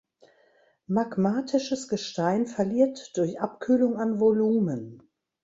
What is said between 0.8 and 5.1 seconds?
Magmatisches Gestein verliert durch Abkühlung an Volumen.